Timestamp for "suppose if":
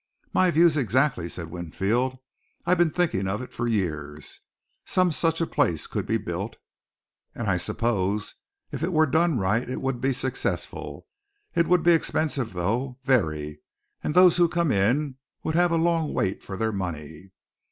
7.57-8.81